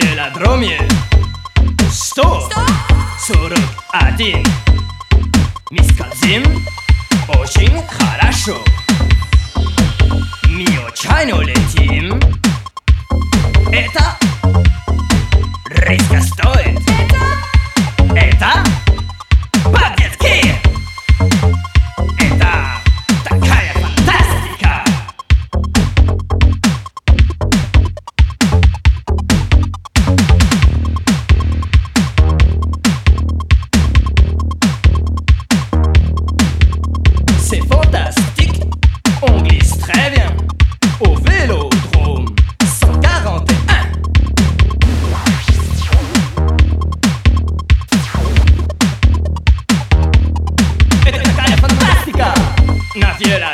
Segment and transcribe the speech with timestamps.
[0.00, 0.80] велодроме.
[1.90, 2.50] Сто.
[3.18, 3.58] Сорок
[3.90, 4.44] один.
[5.70, 6.42] Мы скользим
[7.28, 8.58] очень хорошо.
[10.48, 12.20] Мы отчаянно летим.
[13.70, 14.16] Это
[15.70, 16.53] резко сто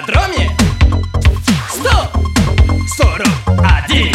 [0.07, 0.51] Дроме
[1.69, 2.11] сто
[2.97, 4.15] сорок один.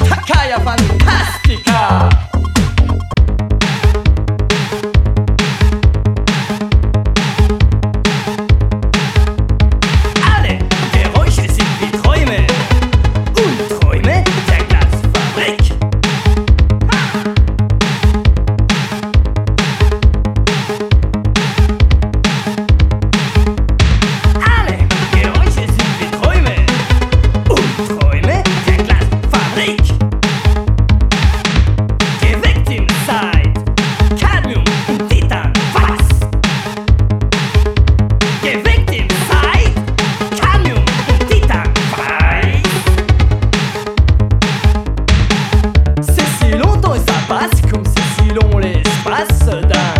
[0.09, 0.92] такая фантазия.
[48.32, 49.91] filons l'espace d'un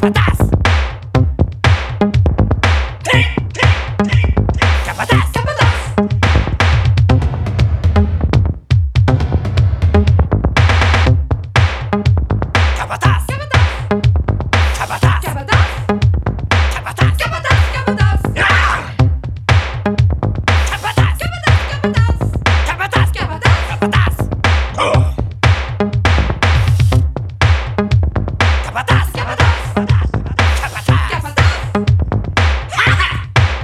[0.00, 0.29] patata.